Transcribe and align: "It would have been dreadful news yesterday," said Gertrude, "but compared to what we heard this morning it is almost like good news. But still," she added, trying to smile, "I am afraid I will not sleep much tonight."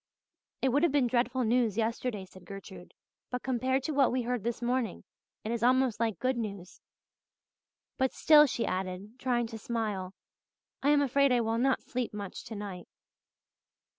"It 0.63 0.69
would 0.69 0.81
have 0.81 0.91
been 0.91 1.05
dreadful 1.05 1.43
news 1.43 1.77
yesterday," 1.77 2.25
said 2.25 2.43
Gertrude, 2.43 2.95
"but 3.29 3.43
compared 3.43 3.83
to 3.83 3.91
what 3.91 4.11
we 4.11 4.23
heard 4.23 4.43
this 4.43 4.59
morning 4.59 5.03
it 5.43 5.51
is 5.51 5.61
almost 5.61 5.99
like 5.99 6.17
good 6.17 6.37
news. 6.37 6.81
But 7.99 8.11
still," 8.11 8.47
she 8.47 8.65
added, 8.65 9.19
trying 9.19 9.45
to 9.45 9.59
smile, 9.59 10.15
"I 10.81 10.89
am 10.89 11.03
afraid 11.03 11.31
I 11.31 11.41
will 11.41 11.59
not 11.59 11.83
sleep 11.83 12.15
much 12.15 12.43
tonight." 12.43 12.87